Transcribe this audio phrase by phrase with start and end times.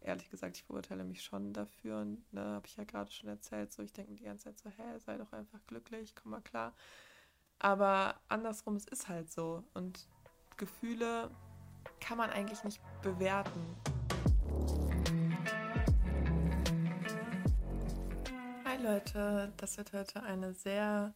[0.00, 2.00] ehrlich gesagt, ich verurteile mich schon dafür.
[2.00, 4.58] Und da ne, habe ich ja gerade schon erzählt, so ich denke die ganze Zeit
[4.58, 6.74] so, hä, sei doch einfach glücklich, komm mal klar.
[7.58, 9.64] Aber andersrum, es ist halt so.
[9.74, 10.08] Und
[10.56, 11.30] Gefühle
[12.00, 13.60] kann man eigentlich nicht bewerten.
[18.64, 21.14] Hi Leute, das wird heute eine sehr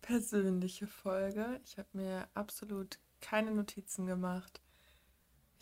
[0.00, 1.60] persönliche Folge.
[1.64, 4.60] Ich habe mir absolut keine Notizen gemacht.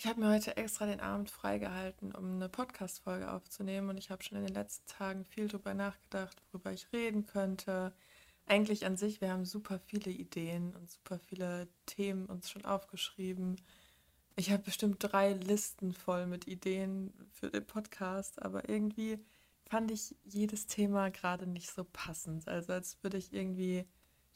[0.00, 4.22] Ich habe mir heute extra den Abend freigehalten, um eine Podcast-Folge aufzunehmen und ich habe
[4.22, 7.92] schon in den letzten Tagen viel darüber nachgedacht, worüber ich reden könnte.
[8.46, 13.56] Eigentlich an sich, wir haben super viele Ideen und super viele Themen uns schon aufgeschrieben.
[14.36, 19.18] Ich habe bestimmt drei Listen voll mit Ideen für den Podcast, aber irgendwie
[19.68, 22.46] fand ich jedes Thema gerade nicht so passend.
[22.46, 23.84] Also als würde ich irgendwie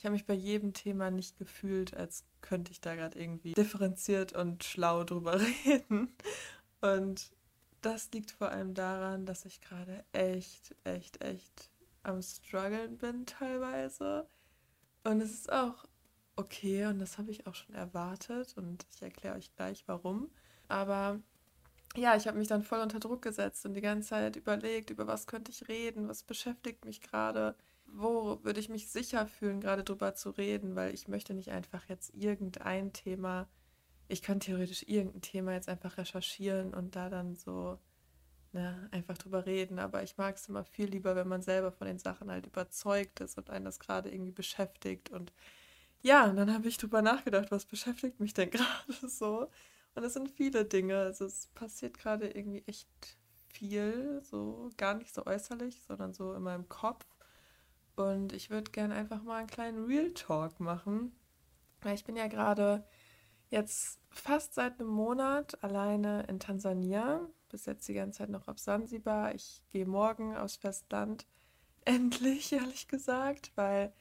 [0.02, 4.32] ich habe mich bei jedem Thema nicht gefühlt, als könnte ich da gerade irgendwie differenziert
[4.32, 6.12] und schlau drüber reden.
[6.80, 7.30] Und
[7.82, 11.70] das liegt vor allem daran, dass ich gerade echt, echt, echt
[12.02, 14.26] am struggeln bin teilweise.
[15.04, 15.84] Und es ist auch
[16.34, 20.32] okay und das habe ich auch schon erwartet und ich erkläre euch gleich warum.
[20.66, 21.20] Aber
[21.94, 25.06] ja, ich habe mich dann voll unter Druck gesetzt und die ganze Zeit überlegt, über
[25.06, 27.54] was könnte ich reden, was beschäftigt mich gerade
[27.94, 31.88] wo würde ich mich sicher fühlen, gerade drüber zu reden, weil ich möchte nicht einfach
[31.88, 33.48] jetzt irgendein Thema,
[34.08, 37.78] ich kann theoretisch irgendein Thema jetzt einfach recherchieren und da dann so
[38.52, 41.86] ne, einfach drüber reden, aber ich mag es immer viel lieber, wenn man selber von
[41.86, 45.10] den Sachen halt überzeugt ist und einen das gerade irgendwie beschäftigt.
[45.10, 45.32] Und
[46.02, 49.48] ja, und dann habe ich drüber nachgedacht, was beschäftigt mich denn gerade so?
[49.94, 52.88] Und es sind viele Dinge, also es passiert gerade irgendwie echt
[53.48, 57.04] viel, so gar nicht so äußerlich, sondern so in meinem Kopf
[57.96, 61.12] und ich würde gerne einfach mal einen kleinen Real Talk machen.
[61.92, 62.84] Ich bin ja gerade
[63.50, 67.28] jetzt fast seit einem Monat alleine in Tansania.
[67.48, 69.34] Bis jetzt die ganze Zeit noch auf Sansibar.
[69.34, 71.26] Ich gehe morgen aufs Festland.
[71.84, 73.52] Endlich, ehrlich gesagt.
[73.56, 73.92] Weil,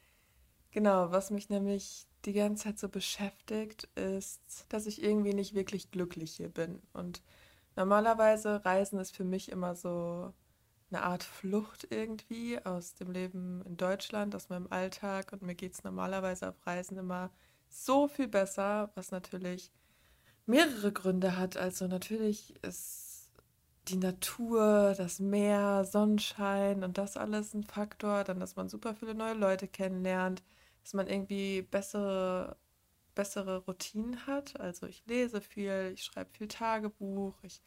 [0.70, 5.90] genau, was mich nämlich die ganze Zeit so beschäftigt, ist, dass ich irgendwie nicht wirklich
[5.90, 6.80] glücklich hier bin.
[6.92, 7.22] Und
[7.76, 10.32] normalerweise Reisen ist für mich immer so
[10.92, 15.32] eine Art Flucht irgendwie aus dem Leben in Deutschland, aus meinem Alltag.
[15.32, 17.30] Und mir geht es normalerweise auf Reisen immer
[17.68, 19.72] so viel besser, was natürlich
[20.46, 21.56] mehrere Gründe hat.
[21.56, 23.30] Also natürlich ist
[23.88, 28.24] die Natur, das Meer, Sonnenschein und das alles ein Faktor.
[28.24, 30.42] Dann, dass man super viele neue Leute kennenlernt,
[30.82, 32.56] dass man irgendwie bessere,
[33.14, 34.60] bessere Routinen hat.
[34.60, 37.62] Also ich lese viel, ich schreibe viel Tagebuch, ich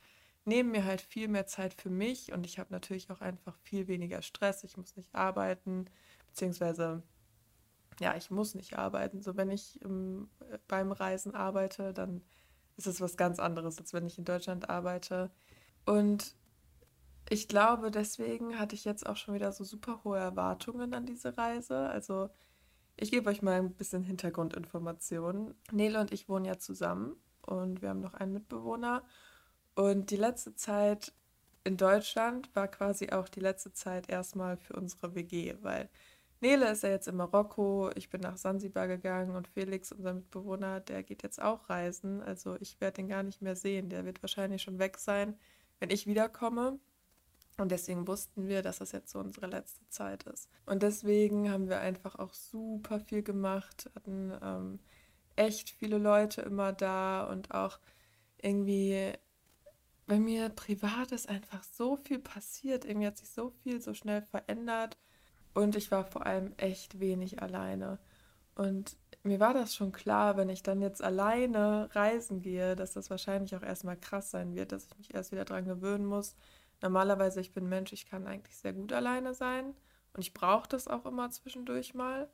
[0.46, 3.88] nehme mir halt viel mehr Zeit für mich und ich habe natürlich auch einfach viel
[3.88, 4.64] weniger Stress.
[4.64, 5.86] Ich muss nicht arbeiten,
[6.28, 7.04] beziehungsweise
[8.00, 9.22] ja, ich muss nicht arbeiten.
[9.22, 12.22] So, wenn ich im, äh, beim Reisen arbeite, dann
[12.78, 15.32] ist es was ganz anderes, als wenn ich in Deutschland arbeite.
[15.86, 16.36] Und
[17.30, 21.38] ich glaube, deswegen hatte ich jetzt auch schon wieder so super hohe Erwartungen an diese
[21.38, 21.90] Reise.
[21.90, 22.30] Also,
[22.98, 25.56] ich gebe euch mal ein bisschen Hintergrundinformationen.
[25.72, 29.04] Nele und ich wohnen ja zusammen und wir haben noch einen Mitbewohner.
[29.76, 31.14] Und die letzte Zeit
[31.64, 35.90] in Deutschland war quasi auch die letzte Zeit erstmal für unsere WG, weil
[36.42, 40.80] Nele ist ja jetzt in Marokko, ich bin nach Sansibar gegangen und Felix, unser Mitbewohner,
[40.80, 42.22] der geht jetzt auch reisen.
[42.22, 43.90] Also ich werde den gar nicht mehr sehen.
[43.90, 45.38] Der wird wahrscheinlich schon weg sein,
[45.80, 46.80] wenn ich wiederkomme.
[47.58, 50.50] Und deswegen wussten wir, dass das jetzt so unsere letzte Zeit ist.
[50.66, 54.80] Und deswegen haben wir einfach auch super viel gemacht, hatten ähm,
[55.38, 57.80] echt viele Leute immer da und auch
[58.42, 59.14] irgendwie
[60.08, 62.86] bei mir privat ist einfach so viel passiert.
[62.86, 64.98] Irgendwie hat sich so viel so schnell verändert.
[65.54, 68.00] Und ich war vor allem echt wenig alleine.
[68.56, 73.10] Und mir war das schon klar, wenn ich dann jetzt alleine reisen gehe, dass das
[73.10, 76.36] wahrscheinlich auch erstmal krass sein wird, dass ich mich erst wieder dran gewöhnen muss.
[76.82, 79.74] Normalerweise, ich bin Mensch, ich kann eigentlich sehr gut alleine sein.
[80.14, 82.30] Und ich brauche das auch immer zwischendurch mal.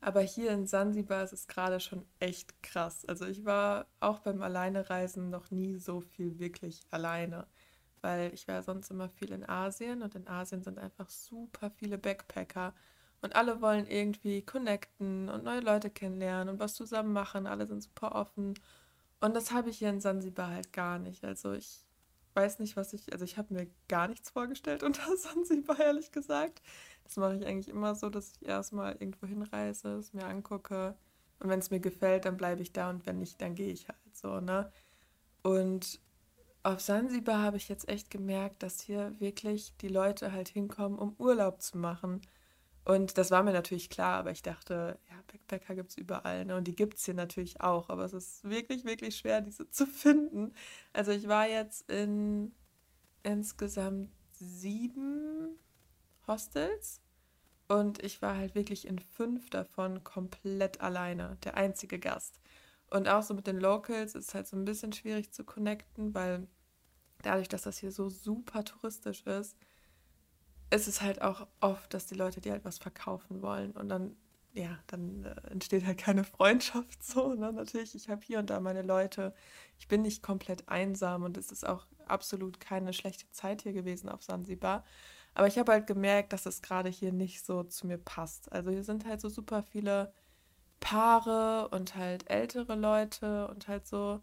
[0.00, 3.04] Aber hier in Sansibar ist es gerade schon echt krass.
[3.06, 7.46] Also ich war auch beim Alleinereisen noch nie so viel wirklich alleine,
[8.00, 11.98] weil ich war sonst immer viel in Asien und in Asien sind einfach super viele
[11.98, 12.74] Backpacker
[13.22, 17.48] und alle wollen irgendwie connecten und neue Leute kennenlernen und was zusammen machen.
[17.48, 18.54] Alle sind super offen
[19.20, 21.24] und das habe ich hier in Sansibar halt gar nicht.
[21.24, 21.87] Also ich
[22.38, 26.62] weiß nicht, was ich, also ich habe mir gar nichts vorgestellt unter Sansibar, ehrlich gesagt.
[27.04, 30.96] Das mache ich eigentlich immer so, dass ich erstmal irgendwo hinreise, es mir angucke.
[31.40, 33.88] Und wenn es mir gefällt, dann bleibe ich da und wenn nicht, dann gehe ich
[33.88, 34.70] halt so, ne?
[35.42, 36.00] Und
[36.62, 41.14] auf Sansibar habe ich jetzt echt gemerkt, dass hier wirklich die Leute halt hinkommen, um
[41.18, 42.20] Urlaub zu machen.
[42.88, 46.46] Und das war mir natürlich klar, aber ich dachte, ja, Backpacker gibt es überall.
[46.46, 46.56] Ne?
[46.56, 49.86] Und die gibt es hier natürlich auch, aber es ist wirklich, wirklich schwer, diese zu
[49.86, 50.54] finden.
[50.94, 52.54] Also ich war jetzt in
[53.22, 55.58] insgesamt sieben
[56.26, 57.02] Hostels
[57.68, 62.40] und ich war halt wirklich in fünf davon komplett alleine, der einzige Gast.
[62.88, 66.48] Und auch so mit den Locals ist halt so ein bisschen schwierig zu connecten, weil
[67.20, 69.58] dadurch, dass das hier so super touristisch ist,
[70.70, 74.16] ist es halt auch oft, dass die Leute dir halt was verkaufen wollen und dann,
[74.52, 77.34] ja, dann äh, entsteht halt keine Freundschaft so.
[77.34, 77.52] Ne?
[77.52, 79.34] Natürlich, ich habe hier und da meine Leute.
[79.78, 84.08] Ich bin nicht komplett einsam und es ist auch absolut keine schlechte Zeit hier gewesen
[84.08, 84.84] auf Sansibar.
[85.34, 88.50] Aber ich habe halt gemerkt, dass es gerade hier nicht so zu mir passt.
[88.52, 90.12] Also hier sind halt so super viele
[90.80, 94.20] Paare und halt ältere Leute und halt so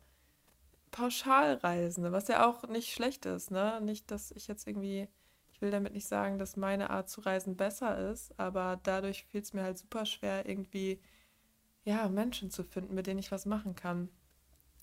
[0.91, 3.81] Pauschalreisende, was ja auch nicht schlecht ist, ne?
[3.81, 5.09] Nicht, dass ich jetzt irgendwie,
[5.55, 9.39] ich will damit nicht sagen, dass meine Art zu reisen besser ist, aber dadurch fiel
[9.39, 10.99] es mir halt super schwer, irgendwie,
[11.85, 14.09] ja, Menschen zu finden, mit denen ich was machen kann.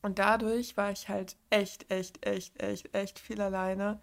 [0.00, 4.00] Und dadurch war ich halt echt, echt, echt, echt, echt viel alleine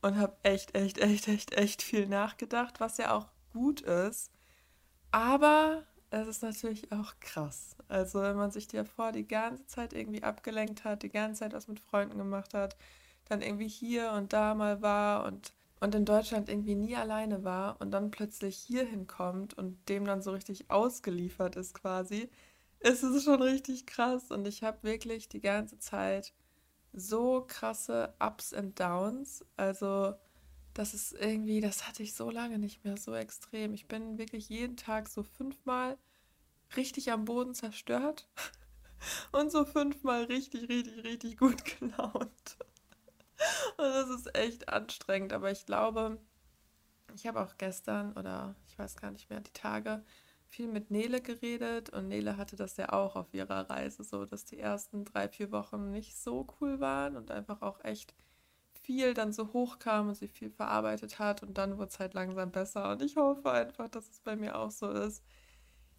[0.00, 4.32] und habe echt, echt, echt, echt, echt viel nachgedacht, was ja auch gut ist.
[5.10, 7.76] Aber es ist natürlich auch krass.
[7.88, 11.68] Also wenn man sich davor die ganze Zeit irgendwie abgelenkt hat, die ganze Zeit was
[11.68, 12.74] mit Freunden gemacht hat,
[13.26, 17.80] dann irgendwie hier und da mal war und, und in Deutschland irgendwie nie alleine war
[17.80, 22.30] und dann plötzlich hier hinkommt und dem dann so richtig ausgeliefert ist quasi,
[22.80, 24.30] ist es schon richtig krass.
[24.30, 26.32] Und ich habe wirklich die ganze Zeit
[26.92, 29.44] so krasse Ups und Downs.
[29.56, 30.14] Also
[30.74, 33.74] das ist irgendwie, das hatte ich so lange nicht mehr so extrem.
[33.74, 35.98] Ich bin wirklich jeden Tag so fünfmal
[36.76, 38.28] richtig am Boden zerstört
[39.32, 42.56] und so fünfmal richtig, richtig, richtig gut gelaunt.
[43.78, 46.18] Und das ist echt anstrengend, aber ich glaube,
[47.14, 50.02] ich habe auch gestern oder ich weiß gar nicht mehr, die Tage
[50.48, 54.44] viel mit Nele geredet und Nele hatte das ja auch auf ihrer Reise so, dass
[54.44, 58.14] die ersten drei, vier Wochen nicht so cool waren und einfach auch echt
[58.82, 62.52] viel dann so hochkam und sie viel verarbeitet hat und dann wurde es halt langsam
[62.52, 65.24] besser und ich hoffe einfach, dass es bei mir auch so ist.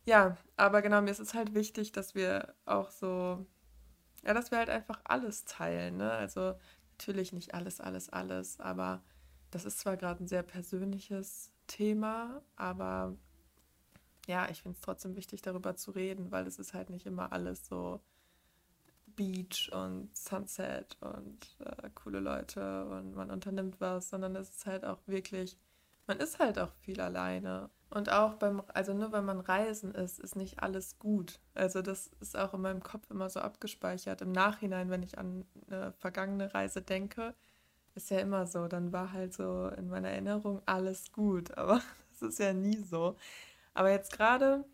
[0.06, 3.46] Ja, aber genau, mir ist es halt wichtig, dass wir auch so,
[4.26, 6.12] ja, dass wir halt einfach alles teilen, ne?
[6.12, 6.56] Also
[6.98, 9.04] natürlich nicht alles, alles, alles, aber
[9.52, 13.16] das ist zwar gerade ein sehr persönliches Thema, aber
[14.26, 17.32] ja, ich finde es trotzdem wichtig, darüber zu reden, weil es ist halt nicht immer
[17.32, 18.02] alles so
[19.16, 24.84] Beach und Sunset und äh, coole Leute und man unternimmt was, sondern es ist halt
[24.84, 25.58] auch wirklich,
[26.08, 30.20] man ist halt auch viel alleine und auch beim, also nur wenn man reisen ist,
[30.20, 31.40] ist nicht alles gut.
[31.54, 34.22] Also das ist auch in meinem Kopf immer so abgespeichert.
[34.22, 37.34] Im Nachhinein, wenn ich an eine vergangene Reise denke,
[37.96, 41.58] ist ja immer so, dann war halt so in meiner Erinnerung alles gut.
[41.58, 41.82] Aber
[42.20, 43.16] das ist ja nie so.
[43.74, 44.66] Aber jetzt gerade,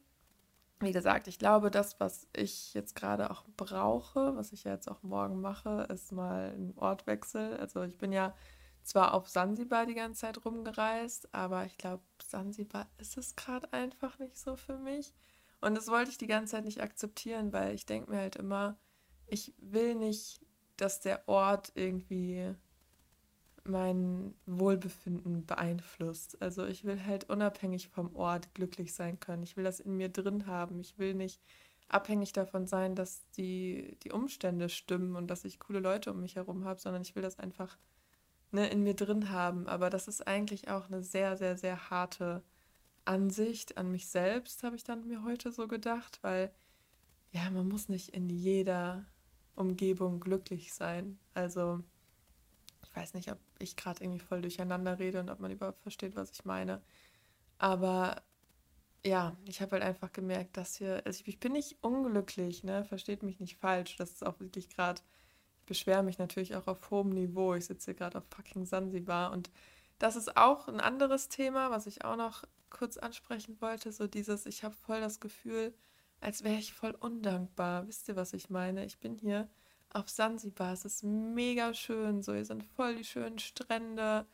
[0.80, 4.90] wie gesagt, ich glaube, das, was ich jetzt gerade auch brauche, was ich ja jetzt
[4.90, 7.58] auch morgen mache, ist mal ein Ortwechsel.
[7.58, 8.34] Also ich bin ja
[8.84, 14.20] zwar auf Sansibar die ganze Zeit rumgereist, aber ich glaube, Sansibar ist es gerade einfach
[14.20, 15.14] nicht so für mich.
[15.62, 18.78] Und das wollte ich die ganze Zeit nicht akzeptieren, weil ich denke mir halt immer,
[19.28, 20.42] ich will nicht,
[20.78, 22.54] dass der Ort irgendwie
[23.64, 26.42] mein Wohlbefinden beeinflusst.
[26.42, 29.44] Also ich will halt unabhängig vom Ort glücklich sein können.
[29.44, 30.80] Ich will das in mir drin haben.
[30.80, 31.42] Ich will nicht
[31.88, 36.36] abhängig davon sein, dass die, die Umstände stimmen und dass ich coole Leute um mich
[36.36, 37.78] herum habe, sondern ich will das einfach
[38.54, 39.68] ne, in mir drin haben.
[39.68, 42.44] Aber das ist eigentlich auch eine sehr, sehr, sehr harte
[43.06, 46.52] Ansicht an mich selbst, habe ich dann mir heute so gedacht, weil
[47.32, 49.06] ja, man muss nicht in jeder
[49.56, 51.20] Umgebung glücklich sein.
[51.34, 51.84] Also
[52.84, 56.16] ich weiß nicht, ob ich gerade irgendwie voll durcheinander rede und ob man überhaupt versteht,
[56.16, 56.82] was ich meine.
[57.58, 58.22] Aber
[59.06, 62.86] ja, ich habe halt einfach gemerkt, dass hier, also ich, bin nicht unglücklich, ne?
[62.86, 63.98] Versteht mich nicht falsch.
[63.98, 65.23] Das ist auch wirklich gerade ich
[65.66, 67.56] beschwere mich natürlich auch auf hohem Niveau.
[67.56, 69.50] Ich sitze hier gerade auf fucking Sansibar und
[70.00, 73.92] das ist auch ein anderes Thema, was ich auch noch kurz ansprechen wollte.
[73.92, 75.74] So dieses, ich habe voll das Gefühl,
[76.20, 77.88] als wäre ich voll undankbar.
[77.88, 78.86] Wisst ihr, was ich meine?
[78.86, 79.50] Ich bin hier
[79.92, 80.74] auf Sansibar.
[80.74, 82.24] Es ist mega schön.
[82.24, 84.26] So, hier sind voll die schönen Strände.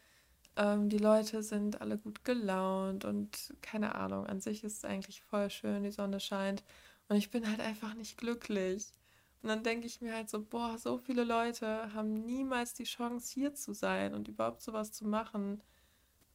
[0.55, 4.25] Ähm, die Leute sind alle gut gelaunt und keine Ahnung.
[4.25, 5.83] An sich ist es eigentlich voll schön.
[5.83, 6.63] Die Sonne scheint.
[7.09, 8.93] Und ich bin halt einfach nicht glücklich.
[9.41, 13.33] Und dann denke ich mir halt so, boah, so viele Leute haben niemals die Chance,
[13.33, 15.61] hier zu sein und überhaupt sowas zu machen.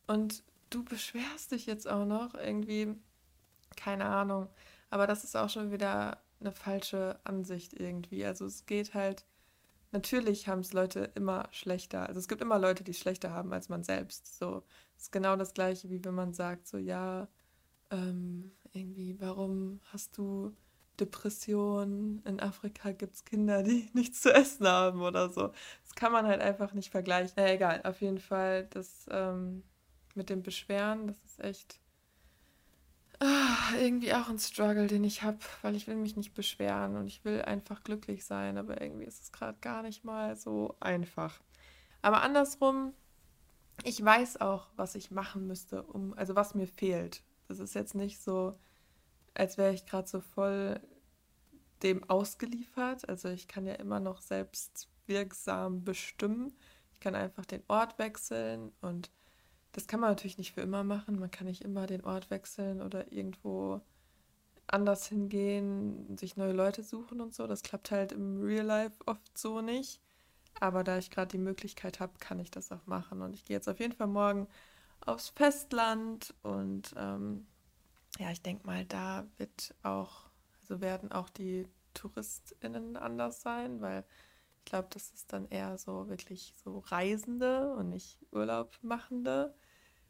[0.06, 2.94] Und du beschwerst dich jetzt auch noch irgendwie,
[3.76, 4.48] keine Ahnung.
[4.90, 8.24] Aber das ist auch schon wieder eine falsche Ansicht irgendwie.
[8.24, 9.26] Also es geht halt,
[9.92, 12.06] natürlich haben es Leute immer schlechter.
[12.06, 14.38] Also es gibt immer Leute, die es schlechter haben als man selbst.
[14.38, 14.62] So,
[14.96, 17.28] es ist genau das gleiche, wie wenn man sagt, so ja,
[17.90, 20.54] ähm, irgendwie, warum hast du
[21.00, 22.22] Depression.
[22.24, 25.48] In Afrika gibt es Kinder, die nichts zu essen haben oder so.
[25.84, 27.32] Das kann man halt einfach nicht vergleichen.
[27.36, 29.62] Na, egal, auf jeden Fall, das ähm,
[30.14, 31.80] mit dem Beschweren, das ist echt
[33.20, 37.06] ah, irgendwie auch ein Struggle, den ich habe, weil ich will mich nicht beschweren und
[37.06, 41.40] ich will einfach glücklich sein, aber irgendwie ist es gerade gar nicht mal so einfach.
[42.02, 42.92] Aber andersrum,
[43.82, 47.22] ich weiß auch, was ich machen müsste, um, also was mir fehlt.
[47.48, 48.58] Das ist jetzt nicht so,
[49.34, 50.80] als wäre ich gerade so voll
[51.82, 53.08] dem ausgeliefert.
[53.08, 56.52] Also ich kann ja immer noch selbst wirksam bestimmen.
[56.92, 59.10] Ich kann einfach den Ort wechseln und
[59.72, 61.18] das kann man natürlich nicht für immer machen.
[61.18, 63.80] Man kann nicht immer den Ort wechseln oder irgendwo
[64.66, 67.46] anders hingehen, sich neue Leute suchen und so.
[67.46, 70.00] Das klappt halt im Real Life oft so nicht.
[70.60, 73.20] Aber da ich gerade die Möglichkeit habe, kann ich das auch machen.
[73.20, 74.46] Und ich gehe jetzt auf jeden Fall morgen
[75.04, 77.46] aufs Festland und ähm,
[78.18, 80.30] ja, ich denke mal, da wird auch,
[80.60, 84.04] also werden auch die TouristInnen anders sein, weil
[84.58, 89.54] ich glaube, das ist dann eher so wirklich so Reisende und nicht Urlaubmachende.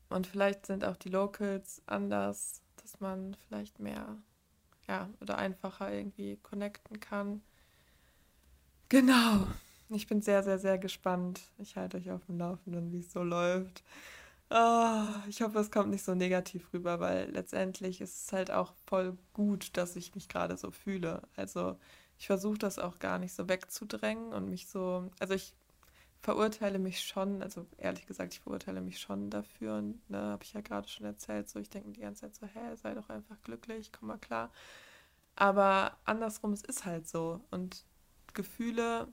[0.08, 4.16] Und vielleicht sind auch die Locals anders, dass man vielleicht mehr,
[4.86, 7.42] ja, oder einfacher irgendwie connecten kann.
[8.88, 9.46] Genau.
[9.88, 11.40] Ich bin sehr, sehr, sehr gespannt.
[11.58, 13.82] Ich halte euch auf dem Laufenden, wie es so läuft.
[14.50, 18.74] Oh, ich hoffe, es kommt nicht so negativ rüber, weil letztendlich ist es halt auch
[18.86, 21.22] voll gut, dass ich mich gerade so fühle.
[21.34, 21.78] Also
[22.18, 25.54] ich versuche das auch gar nicht so wegzudrängen und mich so, also ich
[26.22, 30.60] verurteile mich schon, also ehrlich gesagt, ich verurteile mich schon dafür, ne, habe ich ja
[30.62, 33.92] gerade schon erzählt, so ich denke die ganze Zeit so, hä, sei doch einfach glücklich,
[33.92, 34.52] komm mal klar.
[35.36, 37.86] Aber andersrum, es ist halt so und
[38.34, 39.08] Gefühle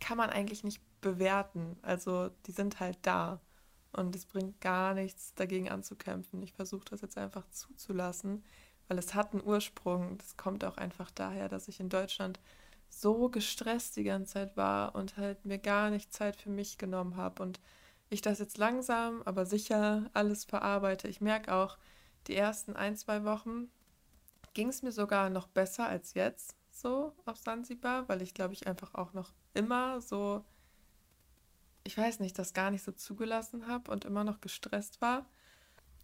[0.00, 3.40] kann man eigentlich nicht bewerten, also die sind halt da.
[3.96, 6.42] Und es bringt gar nichts, dagegen anzukämpfen.
[6.42, 8.44] Ich versuche das jetzt einfach zuzulassen,
[8.88, 10.18] weil es hat einen Ursprung.
[10.18, 12.38] Das kommt auch einfach daher, dass ich in Deutschland
[12.90, 17.16] so gestresst die ganze Zeit war und halt mir gar nicht Zeit für mich genommen
[17.16, 17.42] habe.
[17.42, 17.58] Und
[18.10, 21.08] ich das jetzt langsam, aber sicher alles verarbeite.
[21.08, 21.78] Ich merke auch,
[22.26, 23.70] die ersten ein, zwei Wochen
[24.54, 28.66] ging es mir sogar noch besser als jetzt so auf Sansibar, weil ich glaube ich
[28.66, 30.44] einfach auch noch immer so
[31.86, 35.26] ich weiß nicht, das gar nicht so zugelassen habe und immer noch gestresst war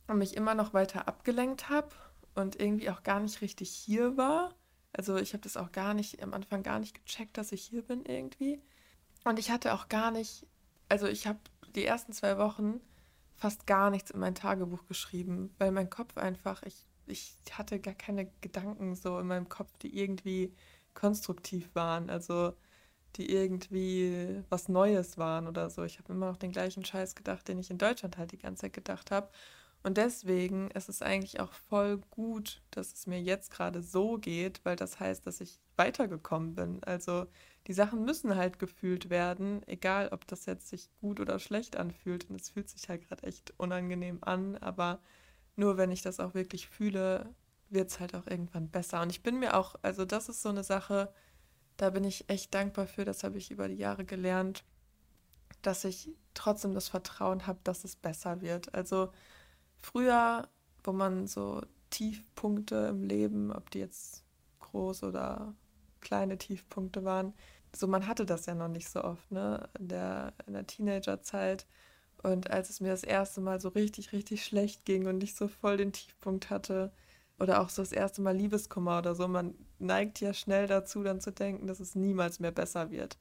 [0.07, 1.91] und mich immer noch weiter abgelenkt habe
[2.35, 4.55] und irgendwie auch gar nicht richtig hier war.
[4.93, 7.83] Also ich habe das auch gar nicht, am Anfang gar nicht gecheckt, dass ich hier
[7.83, 8.63] bin irgendwie.
[9.25, 10.47] Und ich hatte auch gar nicht,
[10.89, 11.39] also ich habe
[11.75, 12.81] die ersten zwei Wochen
[13.35, 17.95] fast gar nichts in mein Tagebuch geschrieben, weil mein Kopf einfach, ich, ich hatte gar
[17.95, 20.55] keine Gedanken so in meinem Kopf, die irgendwie
[20.95, 22.11] konstruktiv waren.
[22.11, 22.55] Also
[23.17, 25.85] die irgendwie was Neues waren oder so.
[25.85, 28.63] Ich habe immer noch den gleichen Scheiß gedacht, den ich in Deutschland halt die ganze
[28.63, 29.29] Zeit gedacht habe.
[29.85, 34.65] Und deswegen ist es eigentlich auch voll gut, dass es mir jetzt gerade so geht,
[34.65, 36.85] weil das heißt, dass ich weitergekommen bin.
[36.85, 37.27] Also
[37.67, 42.31] die Sachen müssen halt gefühlt werden, egal ob das jetzt sich gut oder schlecht anfühlt.
[42.31, 45.01] Und es fühlt sich halt gerade echt unangenehm an, aber
[45.57, 47.35] nur wenn ich das auch wirklich fühle,
[47.69, 49.03] wird es halt auch irgendwann besser.
[49.03, 51.13] Und ich bin mir auch, also das ist so eine Sache,
[51.77, 54.65] da bin ich echt dankbar für, das habe ich über die Jahre gelernt,
[55.63, 58.75] dass ich trotzdem das Vertrauen habe, dass es besser wird.
[58.75, 59.13] Also
[59.79, 60.49] früher,
[60.85, 64.25] wo man so Tiefpunkte im Leben, ob die jetzt
[64.61, 65.55] groß oder
[66.01, 67.35] kleine Tiefpunkte waren,
[67.75, 69.69] so man hatte das ja noch nicht so oft, ne?
[69.79, 71.67] In der, in der Teenagerzeit.
[72.23, 75.49] Und als es mir das erste Mal so richtig, richtig schlecht ging und ich so
[75.49, 76.93] voll den Tiefpunkt hatte,
[77.39, 81.21] oder auch so das erste Mal Liebeskummer oder so, man neigt ja schnell dazu, dann
[81.21, 83.19] zu denken, dass es niemals mehr besser wird.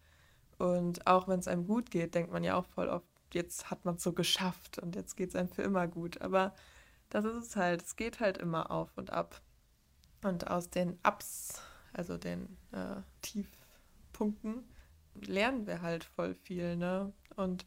[0.58, 3.86] Und auch wenn es einem gut geht, denkt man ja auch voll oft, jetzt hat
[3.86, 6.22] man es so geschafft und jetzt geht es einem für immer gut.
[6.22, 6.54] Aber
[7.10, 9.42] das ist es halt, es geht halt immer auf und ab.
[10.24, 11.62] Und aus den Ups,
[11.94, 14.64] also den äh, Tiefpunkten,
[15.16, 17.12] lernen wir halt voll viel, ne?
[17.36, 17.66] Und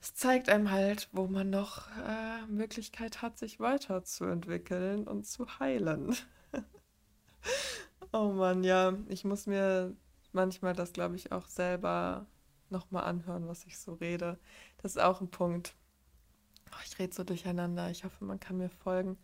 [0.00, 6.14] es zeigt einem halt, wo man noch äh, Möglichkeit hat, sich weiterzuentwickeln und zu heilen.
[8.12, 9.96] oh Mann, ja, ich muss mir
[10.32, 12.26] manchmal das, glaube ich, auch selber
[12.70, 14.38] nochmal anhören, was ich so rede.
[14.82, 15.74] Das ist auch ein Punkt.
[16.72, 17.90] Oh, ich rede so durcheinander.
[17.90, 19.18] Ich hoffe, man kann mir folgen.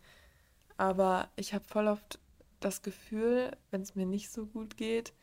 [0.77, 2.19] Aber ich habe voll oft
[2.59, 5.13] das Gefühl, wenn es mir nicht so gut geht,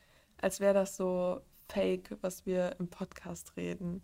[0.41, 4.03] als wäre das so fake, was wir im Podcast reden.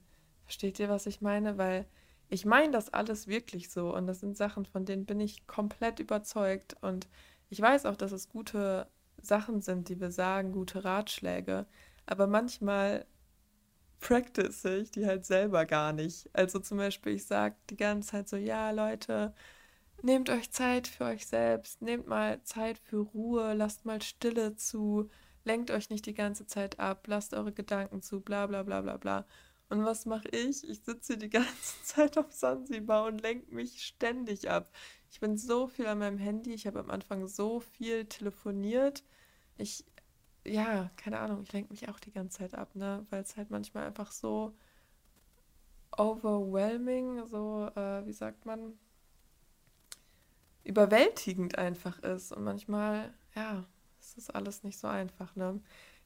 [0.48, 1.58] Versteht ihr, was ich meine?
[1.58, 1.84] Weil
[2.30, 6.00] ich meine das alles wirklich so und das sind Sachen, von denen bin ich komplett
[6.00, 7.06] überzeugt und
[7.50, 8.88] ich weiß auch, dass es gute
[9.20, 11.66] Sachen sind, die wir sagen, gute Ratschläge,
[12.06, 13.04] aber manchmal
[14.00, 16.30] practice ich die halt selber gar nicht.
[16.32, 19.34] Also zum Beispiel, ich sage die ganze Zeit so, ja Leute,
[20.02, 25.10] nehmt euch Zeit für euch selbst, nehmt mal Zeit für Ruhe, lasst mal Stille zu,
[25.44, 28.96] lenkt euch nicht die ganze Zeit ab, lasst eure Gedanken zu, bla bla bla bla
[28.96, 29.26] bla.
[29.70, 30.66] Und was mache ich?
[30.68, 31.48] Ich sitze die ganze
[31.84, 34.70] Zeit auf Sansibar und lenke mich ständig ab.
[35.10, 39.04] Ich bin so viel an meinem Handy, ich habe am Anfang so viel telefoniert.
[39.58, 39.84] Ich,
[40.46, 43.06] ja, keine Ahnung, ich lenke mich auch die ganze Zeit ab, ne?
[43.10, 44.54] Weil es halt manchmal einfach so
[45.96, 48.78] overwhelming, so, äh, wie sagt man,
[50.64, 52.32] überwältigend einfach ist.
[52.32, 53.64] Und manchmal, ja,
[54.00, 55.60] ist das alles nicht so einfach, ne?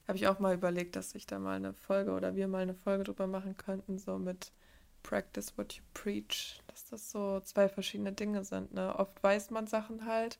[0.07, 2.75] Habe ich auch mal überlegt, dass ich da mal eine Folge oder wir mal eine
[2.75, 4.51] Folge drüber machen könnten, so mit
[5.01, 8.95] Practice what you preach, dass das so zwei verschiedene Dinge sind, ne?
[8.97, 10.39] Oft weiß man Sachen halt,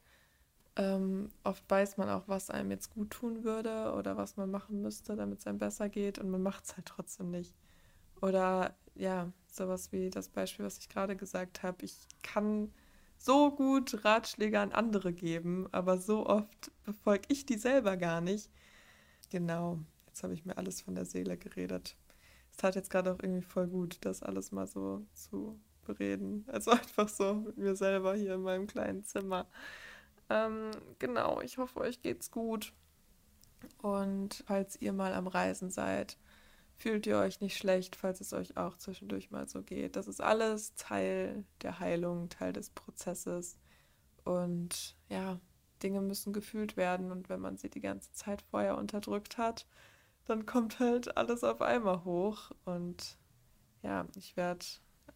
[0.75, 4.81] ähm, oft weiß man auch, was einem jetzt gut tun würde oder was man machen
[4.81, 7.55] müsste, damit es einem besser geht und man macht es halt trotzdem nicht.
[8.21, 11.85] Oder ja, sowas wie das Beispiel, was ich gerade gesagt habe.
[11.85, 12.71] Ich kann
[13.17, 18.49] so gut Ratschläge an andere geben, aber so oft befolge ich die selber gar nicht.
[19.33, 21.97] Genau, jetzt habe ich mir alles von der Seele geredet.
[22.51, 26.45] Es tat jetzt gerade auch irgendwie voll gut, das alles mal so zu bereden.
[26.51, 29.47] Also einfach so mit mir selber hier in meinem kleinen Zimmer.
[30.29, 32.73] Ähm, genau, ich hoffe, euch geht's gut.
[33.81, 36.19] Und falls ihr mal am Reisen seid,
[36.75, 39.95] fühlt ihr euch nicht schlecht, falls es euch auch zwischendurch mal so geht.
[39.95, 43.57] Das ist alles Teil der Heilung, Teil des Prozesses.
[44.25, 45.39] Und ja,
[45.83, 47.11] Dinge müssen gefühlt werden.
[47.11, 49.67] Und wenn man sie die ganze Zeit vorher unterdrückt hat,
[50.25, 52.51] dann kommt halt alles auf einmal hoch.
[52.65, 53.17] Und
[53.81, 54.65] ja, ich werde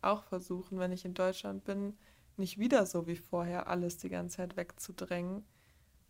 [0.01, 1.97] auch versuchen, wenn ich in Deutschland bin,
[2.35, 5.43] nicht wieder so wie vorher alles die ganze Zeit wegzudrängen,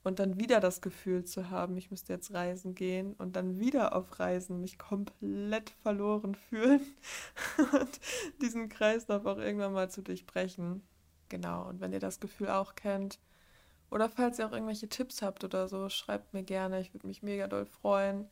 [0.08, 3.94] und dann wieder das Gefühl zu haben, ich müsste jetzt reisen gehen und dann wieder
[3.94, 6.80] auf Reisen mich komplett verloren fühlen
[7.74, 8.00] und
[8.42, 10.82] diesen Kreislauf auch irgendwann mal zu durchbrechen.
[11.28, 13.20] Genau, und wenn ihr das Gefühl auch kennt
[13.89, 17.24] oder falls ihr auch irgendwelche Tipps habt oder so, schreibt mir gerne, ich würde mich
[17.24, 18.27] mega doll freuen.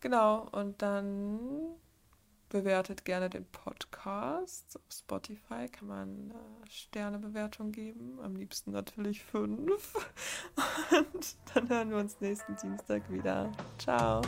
[0.00, 1.38] Genau, und dann
[2.50, 4.76] bewertet gerne den Podcast.
[4.76, 8.18] Auf Spotify kann man äh, Sternebewertung geben.
[8.22, 9.94] Am liebsten natürlich fünf.
[10.90, 13.50] Und dann hören wir uns nächsten Dienstag wieder.
[13.78, 14.20] Ciao.